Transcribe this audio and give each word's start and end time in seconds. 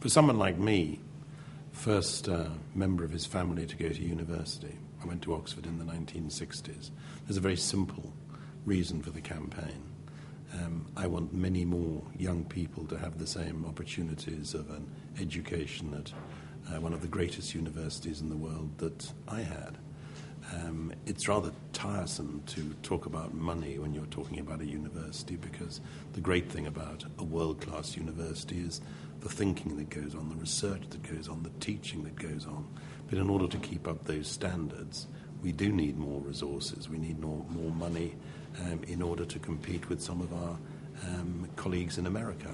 For 0.00 0.08
someone 0.08 0.38
like 0.38 0.56
me, 0.56 0.98
first 1.72 2.26
uh, 2.26 2.46
member 2.74 3.04
of 3.04 3.10
his 3.10 3.26
family 3.26 3.66
to 3.66 3.76
go 3.76 3.90
to 3.90 4.02
university, 4.02 4.74
I 5.02 5.06
went 5.06 5.20
to 5.22 5.34
Oxford 5.34 5.66
in 5.66 5.78
the 5.78 5.84
1960s. 5.84 6.90
There's 7.26 7.36
a 7.36 7.40
very 7.40 7.56
simple 7.56 8.10
reason 8.64 9.02
for 9.02 9.10
the 9.10 9.20
campaign. 9.20 9.82
Um, 10.54 10.86
I 10.96 11.06
want 11.06 11.34
many 11.34 11.66
more 11.66 12.02
young 12.16 12.46
people 12.46 12.86
to 12.86 12.96
have 12.96 13.18
the 13.18 13.26
same 13.26 13.66
opportunities 13.66 14.54
of 14.54 14.70
an 14.70 14.90
education 15.20 15.92
at 15.92 16.74
uh, 16.74 16.80
one 16.80 16.94
of 16.94 17.02
the 17.02 17.08
greatest 17.08 17.54
universities 17.54 18.22
in 18.22 18.30
the 18.30 18.36
world 18.36 18.78
that 18.78 19.12
I 19.28 19.42
had. 19.42 19.76
Um, 20.52 20.92
it's 21.06 21.28
rather 21.28 21.52
tiresome 21.72 22.42
to 22.46 22.74
talk 22.82 23.06
about 23.06 23.34
money 23.34 23.78
when 23.78 23.94
you're 23.94 24.06
talking 24.06 24.40
about 24.40 24.60
a 24.60 24.66
university 24.66 25.36
because 25.36 25.80
the 26.12 26.20
great 26.20 26.50
thing 26.50 26.66
about 26.66 27.04
a 27.18 27.24
world 27.24 27.60
class 27.60 27.96
university 27.96 28.60
is 28.60 28.80
the 29.20 29.28
thinking 29.28 29.76
that 29.76 29.90
goes 29.90 30.14
on, 30.14 30.28
the 30.28 30.34
research 30.34 30.82
that 30.90 31.02
goes 31.02 31.28
on, 31.28 31.42
the 31.42 31.50
teaching 31.60 32.02
that 32.04 32.16
goes 32.16 32.46
on. 32.46 32.66
But 33.08 33.18
in 33.18 33.30
order 33.30 33.46
to 33.46 33.58
keep 33.58 33.86
up 33.86 34.04
those 34.04 34.26
standards, 34.26 35.06
we 35.42 35.52
do 35.52 35.70
need 35.70 35.98
more 35.98 36.20
resources, 36.20 36.88
we 36.88 36.98
need 36.98 37.20
more, 37.20 37.44
more 37.50 37.70
money 37.70 38.16
um, 38.60 38.82
in 38.88 39.02
order 39.02 39.24
to 39.24 39.38
compete 39.38 39.88
with 39.88 40.02
some 40.02 40.20
of 40.20 40.32
our 40.32 40.58
um, 41.06 41.48
colleagues 41.56 41.98
in 41.98 42.06
America. 42.06 42.52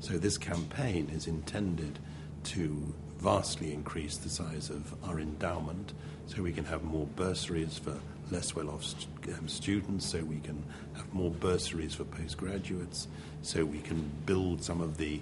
So 0.00 0.18
this 0.18 0.38
campaign 0.38 1.10
is 1.12 1.26
intended 1.26 1.98
to 2.44 2.94
vastly 3.18 3.72
increase 3.72 4.16
the 4.16 4.28
size 4.28 4.70
of 4.70 4.94
our 5.04 5.18
endowment 5.18 5.92
so 6.26 6.42
we 6.42 6.52
can 6.52 6.64
have 6.64 6.84
more 6.84 7.06
bursaries 7.16 7.78
for 7.78 7.98
less 8.30 8.54
well 8.54 8.70
off 8.70 8.94
um, 9.36 9.48
students, 9.48 10.06
so 10.06 10.20
we 10.20 10.40
can 10.40 10.62
have 10.94 11.12
more 11.14 11.30
bursaries 11.30 11.94
for 11.94 12.04
postgraduates, 12.04 13.08
so 13.42 13.64
we 13.64 13.80
can 13.80 14.10
build 14.26 14.62
some 14.62 14.80
of 14.80 14.98
the 14.98 15.20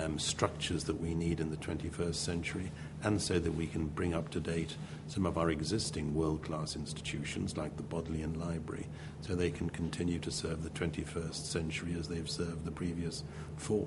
um, 0.00 0.18
structures 0.18 0.84
that 0.84 1.00
we 1.00 1.14
need 1.14 1.38
in 1.38 1.50
the 1.50 1.56
21st 1.58 2.14
century, 2.14 2.72
and 3.02 3.20
so 3.20 3.38
that 3.38 3.52
we 3.52 3.66
can 3.66 3.86
bring 3.86 4.14
up 4.14 4.30
to 4.30 4.40
date 4.40 4.76
some 5.06 5.26
of 5.26 5.38
our 5.38 5.50
existing 5.50 6.14
world 6.14 6.42
class 6.42 6.74
institutions 6.74 7.56
like 7.56 7.76
the 7.76 7.82
Bodleian 7.82 8.38
Library, 8.40 8.86
so 9.20 9.34
they 9.34 9.50
can 9.50 9.70
continue 9.70 10.18
to 10.18 10.30
serve 10.30 10.62
the 10.62 10.70
21st 10.70 11.34
century 11.34 11.94
as 11.98 12.08
they've 12.08 12.30
served 12.30 12.64
the 12.64 12.70
previous 12.70 13.22
four. 13.56 13.86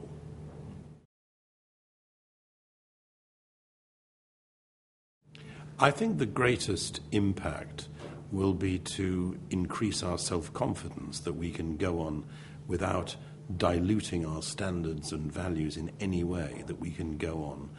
I 5.81 5.91
think 5.91 6.17
the 6.17 6.25
greatest 6.25 6.99
impact 7.13 7.88
will 8.33 8.53
be 8.53 8.80
to 8.80 9.39
increase 9.49 10.03
our 10.03 10.17
self 10.17 10.52
confidence 10.52 11.21
that 11.21 11.33
we 11.33 11.52
can 11.52 11.77
go 11.77 12.02
on 12.02 12.25
without 12.67 13.16
diluting 13.55 14.25
our 14.25 14.41
standards 14.41 15.13
and 15.13 15.31
values 15.31 15.77
in 15.77 15.89
any 16.02 16.25
way, 16.25 16.66
that 16.67 16.81
we 16.81 16.91
can 16.91 17.16
go 17.17 17.44
on 17.45 17.69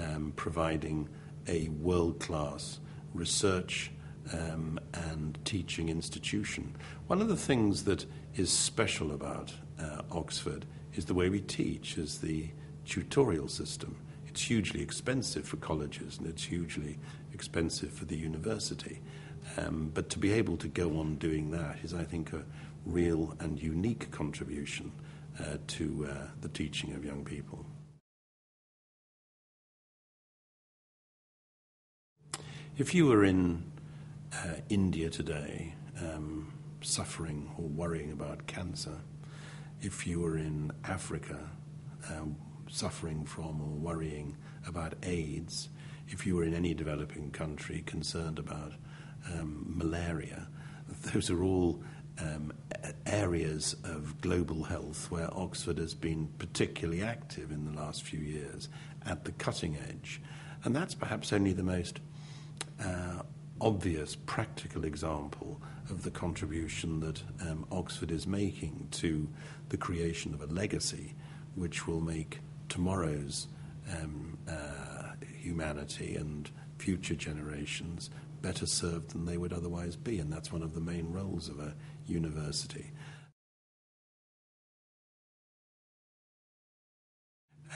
um, 0.00 0.32
providing 0.36 1.08
a 1.48 1.68
world 1.70 2.20
class 2.20 2.78
research 3.12 3.90
um, 4.32 4.78
and 4.92 5.36
teaching 5.44 5.88
institution. 5.88 6.76
One 7.08 7.20
of 7.20 7.26
the 7.26 7.36
things 7.36 7.82
that 7.84 8.06
is 8.36 8.52
special 8.52 9.10
about 9.10 9.52
uh, 9.80 10.02
Oxford 10.12 10.64
is 10.94 11.06
the 11.06 11.14
way 11.14 11.28
we 11.28 11.40
teach, 11.40 11.98
is 11.98 12.18
the 12.18 12.50
tutorial 12.84 13.48
system. 13.48 13.96
It's 14.28 14.42
hugely 14.42 14.80
expensive 14.80 15.48
for 15.48 15.56
colleges 15.56 16.18
and 16.18 16.28
it's 16.28 16.44
hugely 16.44 16.98
expensive 17.38 17.92
for 17.92 18.04
the 18.04 18.16
university. 18.16 19.00
Um, 19.56 19.92
but 19.94 20.10
to 20.10 20.18
be 20.18 20.32
able 20.32 20.56
to 20.56 20.68
go 20.68 20.98
on 20.98 21.18
doing 21.18 21.52
that 21.52 21.76
is, 21.84 21.94
I 21.94 22.02
think, 22.02 22.32
a 22.32 22.42
real 22.84 23.36
and 23.38 23.62
unique 23.62 24.10
contribution 24.10 24.90
uh, 25.38 25.58
to 25.68 26.08
uh, 26.10 26.14
the 26.40 26.48
teaching 26.48 26.94
of 26.96 27.04
young 27.04 27.24
people. 27.24 27.64
If 32.76 32.92
you 32.94 33.06
were 33.06 33.24
in 33.24 33.62
uh, 34.32 34.60
India 34.68 35.08
today, 35.10 35.74
um, 36.00 36.52
suffering 36.80 37.50
or 37.56 37.68
worrying 37.68 38.10
about 38.10 38.48
cancer, 38.48 38.98
if 39.80 40.06
you 40.08 40.20
were 40.20 40.38
in 40.38 40.72
Africa, 40.84 41.38
uh, 42.08 42.26
suffering 42.68 43.24
from 43.24 43.60
or 43.60 43.74
worrying 43.90 44.36
about 44.66 44.94
AIDS, 45.02 45.68
if 46.08 46.26
you 46.26 46.36
were 46.36 46.44
in 46.44 46.54
any 46.54 46.74
developing 46.74 47.30
country 47.30 47.82
concerned 47.86 48.38
about 48.38 48.72
um, 49.32 49.64
malaria, 49.66 50.48
those 51.12 51.30
are 51.30 51.42
all 51.42 51.82
um, 52.20 52.52
areas 53.06 53.76
of 53.84 54.20
global 54.20 54.64
health 54.64 55.10
where 55.10 55.28
Oxford 55.32 55.78
has 55.78 55.94
been 55.94 56.28
particularly 56.38 57.02
active 57.02 57.50
in 57.50 57.64
the 57.64 57.78
last 57.80 58.02
few 58.02 58.20
years 58.20 58.68
at 59.06 59.24
the 59.24 59.32
cutting 59.32 59.76
edge. 59.88 60.20
And 60.64 60.74
that's 60.74 60.94
perhaps 60.94 61.32
only 61.32 61.52
the 61.52 61.62
most 61.62 62.00
uh, 62.82 63.22
obvious, 63.60 64.16
practical 64.16 64.84
example 64.84 65.60
of 65.90 66.02
the 66.02 66.10
contribution 66.10 67.00
that 67.00 67.22
um, 67.40 67.66
Oxford 67.70 68.10
is 68.10 68.26
making 68.26 68.88
to 68.92 69.28
the 69.68 69.76
creation 69.76 70.34
of 70.34 70.42
a 70.42 70.46
legacy 70.46 71.14
which 71.54 71.86
will 71.86 72.00
make 72.00 72.40
tomorrow's 72.68 73.48
um, 73.96 74.38
uh, 74.48 74.77
humanity 75.48 76.14
and 76.16 76.50
future 76.76 77.14
generations 77.14 78.10
better 78.42 78.66
served 78.66 79.10
than 79.10 79.24
they 79.24 79.38
would 79.38 79.52
otherwise 79.52 79.96
be. 79.96 80.18
And 80.18 80.30
that's 80.32 80.52
one 80.52 80.62
of 80.62 80.74
the 80.74 80.80
main 80.80 81.10
roles 81.10 81.48
of 81.48 81.58
a 81.58 81.74
university. 82.06 82.92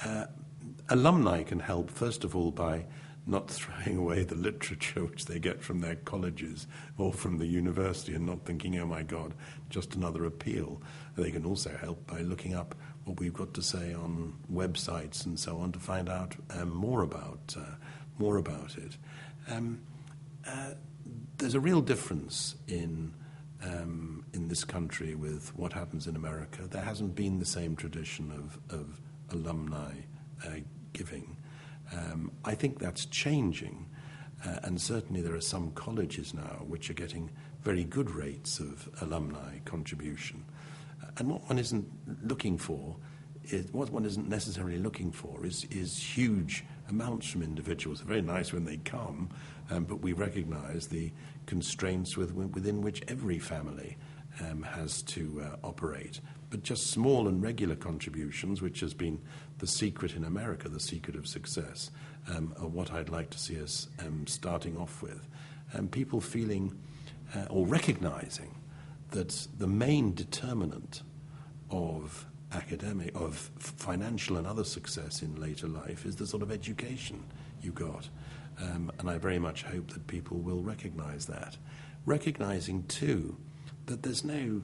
Uh, 0.04 0.26
alumni 0.90 1.42
can 1.42 1.60
help, 1.60 1.90
first 1.90 2.24
of 2.24 2.36
all, 2.36 2.50
by 2.50 2.84
not 3.26 3.48
throwing 3.50 3.98
away 3.98 4.24
the 4.24 4.34
literature 4.34 5.04
which 5.04 5.26
they 5.26 5.38
get 5.38 5.62
from 5.62 5.80
their 5.80 5.94
colleges 5.96 6.66
or 6.98 7.12
from 7.12 7.38
the 7.38 7.46
university 7.46 8.14
and 8.14 8.26
not 8.26 8.44
thinking, 8.44 8.78
oh 8.78 8.86
my 8.86 9.02
God, 9.02 9.34
just 9.70 9.94
another 9.94 10.24
appeal. 10.24 10.82
They 11.16 11.30
can 11.30 11.46
also 11.46 11.76
help 11.76 12.06
by 12.06 12.20
looking 12.20 12.54
up 12.54 12.74
what 13.04 13.20
we've 13.20 13.32
got 13.32 13.54
to 13.54 13.62
say 13.62 13.94
on 13.94 14.34
websites 14.52 15.24
and 15.24 15.38
so 15.38 15.58
on 15.58 15.72
to 15.72 15.78
find 15.78 16.08
out 16.08 16.36
um, 16.50 16.70
more 16.70 17.02
about 17.02 17.54
uh, 17.56 17.74
more 18.18 18.36
about 18.36 18.76
it. 18.76 18.96
Um, 19.48 19.80
uh, 20.46 20.72
there's 21.38 21.54
a 21.54 21.60
real 21.60 21.80
difference 21.80 22.56
in 22.68 23.14
um, 23.64 24.24
in 24.32 24.48
this 24.48 24.64
country 24.64 25.14
with 25.14 25.56
what 25.56 25.72
happens 25.72 26.06
in 26.06 26.16
America. 26.16 26.66
There 26.68 26.82
hasn't 26.82 27.14
been 27.14 27.38
the 27.38 27.44
same 27.46 27.76
tradition 27.76 28.32
of, 28.32 28.58
of 28.76 29.00
alumni 29.30 29.92
uh, 30.44 30.60
giving. 30.92 31.36
Um, 31.92 32.32
I 32.44 32.54
think 32.54 32.78
that's 32.78 33.06
changing, 33.06 33.86
uh, 34.46 34.58
and 34.62 34.80
certainly 34.80 35.20
there 35.20 35.34
are 35.34 35.40
some 35.40 35.70
colleges 35.72 36.34
now 36.34 36.64
which 36.66 36.90
are 36.90 36.94
getting 36.94 37.30
very 37.62 37.84
good 37.84 38.10
rates 38.10 38.58
of 38.60 38.88
alumni 39.00 39.58
contribution. 39.64 40.44
Uh, 41.02 41.10
and 41.18 41.30
what 41.30 41.48
one 41.48 41.58
isn't 41.58 41.86
looking 42.24 42.58
for, 42.58 42.96
is, 43.44 43.70
what 43.72 43.90
one 43.90 44.04
isn't 44.04 44.28
necessarily 44.28 44.78
looking 44.78 45.12
for, 45.12 45.44
is, 45.44 45.64
is 45.70 45.98
huge 45.98 46.64
amounts 46.88 47.26
from 47.28 47.42
individuals. 47.42 48.00
It's 48.00 48.08
very 48.08 48.22
nice 48.22 48.52
when 48.52 48.64
they 48.64 48.78
come, 48.78 49.30
um, 49.70 49.84
but 49.84 50.00
we 50.00 50.12
recognise 50.12 50.88
the 50.88 51.12
constraints 51.46 52.16
with, 52.16 52.32
within 52.32 52.82
which 52.82 53.02
every 53.08 53.38
family 53.38 53.96
um, 54.40 54.62
has 54.62 55.02
to 55.02 55.42
uh, 55.42 55.66
operate. 55.66 56.20
But 56.52 56.62
just 56.62 56.88
small 56.88 57.28
and 57.28 57.42
regular 57.42 57.74
contributions, 57.74 58.60
which 58.60 58.80
has 58.80 58.92
been 58.92 59.18
the 59.56 59.66
secret 59.66 60.14
in 60.14 60.22
America, 60.22 60.68
the 60.68 60.78
secret 60.78 61.16
of 61.16 61.26
success, 61.26 61.90
um, 62.28 62.54
are 62.60 62.68
what 62.68 62.92
I'd 62.92 63.08
like 63.08 63.30
to 63.30 63.38
see 63.38 63.58
us 63.58 63.88
um, 64.00 64.26
starting 64.26 64.76
off 64.76 65.00
with. 65.00 65.26
And 65.72 65.90
people 65.90 66.20
feeling 66.20 66.78
uh, 67.34 67.46
or 67.48 67.66
recognizing 67.66 68.54
that 69.12 69.48
the 69.56 69.66
main 69.66 70.12
determinant 70.12 71.00
of 71.70 72.26
academic, 72.52 73.18
of 73.18 73.50
financial 73.56 74.36
and 74.36 74.46
other 74.46 74.64
success 74.64 75.22
in 75.22 75.40
later 75.40 75.68
life 75.68 76.04
is 76.04 76.16
the 76.16 76.26
sort 76.26 76.42
of 76.42 76.52
education 76.52 77.24
you 77.62 77.72
got. 77.72 78.10
Um, 78.60 78.92
and 78.98 79.08
I 79.08 79.16
very 79.16 79.38
much 79.38 79.62
hope 79.62 79.90
that 79.92 80.06
people 80.06 80.36
will 80.36 80.60
recognize 80.60 81.24
that. 81.28 81.56
Recognizing, 82.04 82.82
too, 82.88 83.38
that 83.86 84.02
there's 84.02 84.22
no 84.22 84.60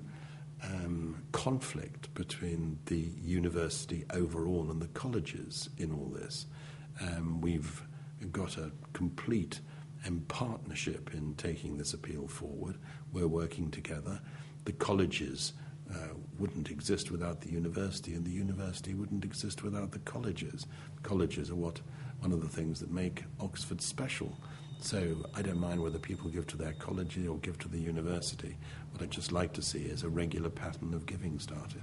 um, 0.62 1.22
conflict 1.32 2.12
between 2.14 2.78
the 2.86 3.12
university 3.22 4.04
overall 4.12 4.70
and 4.70 4.80
the 4.80 4.88
colleges 4.88 5.68
in 5.78 5.92
all 5.92 6.08
this. 6.08 6.46
Um, 7.00 7.40
we've 7.40 7.82
got 8.32 8.56
a 8.56 8.72
complete 8.92 9.60
um, 10.06 10.24
partnership 10.28 11.14
in 11.14 11.34
taking 11.34 11.78
this 11.78 11.94
appeal 11.94 12.26
forward. 12.26 12.76
We're 13.12 13.28
working 13.28 13.70
together. 13.70 14.20
The 14.64 14.72
colleges 14.72 15.52
uh, 15.92 16.14
wouldn't 16.38 16.70
exist 16.70 17.10
without 17.10 17.40
the 17.40 17.50
university, 17.50 18.14
and 18.14 18.24
the 18.24 18.30
university 18.30 18.94
wouldn't 18.94 19.24
exist 19.24 19.62
without 19.62 19.92
the 19.92 20.00
colleges. 20.00 20.66
Colleges 21.02 21.50
are 21.50 21.56
what 21.56 21.80
one 22.20 22.32
of 22.32 22.42
the 22.42 22.48
things 22.48 22.80
that 22.80 22.90
make 22.90 23.24
Oxford 23.40 23.80
special. 23.80 24.36
So 24.80 25.16
I 25.34 25.42
don't 25.42 25.58
mind 25.60 25.82
whether 25.82 25.98
people 25.98 26.30
give 26.30 26.46
to 26.48 26.56
their 26.56 26.72
college 26.74 27.18
or 27.18 27.36
give 27.38 27.58
to 27.60 27.68
the 27.68 27.78
university. 27.78 28.56
What 28.92 29.02
I'd 29.02 29.10
just 29.10 29.32
like 29.32 29.52
to 29.54 29.62
see 29.62 29.80
is 29.80 30.02
a 30.02 30.08
regular 30.08 30.50
pattern 30.50 30.94
of 30.94 31.04
giving 31.04 31.38
started. 31.38 31.82